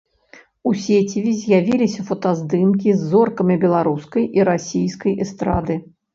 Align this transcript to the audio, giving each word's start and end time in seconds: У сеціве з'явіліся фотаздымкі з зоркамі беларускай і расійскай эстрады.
У 0.69 0.71
сеціве 0.85 1.33
з'явіліся 1.41 2.05
фотаздымкі 2.07 2.89
з 3.03 3.11
зоркамі 3.13 3.59
беларускай 3.67 4.23
і 4.41 4.49
расійскай 4.53 5.13
эстрады. 5.29 5.81